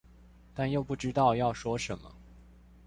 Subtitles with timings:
[0.55, 2.15] 但又不知道要說什麼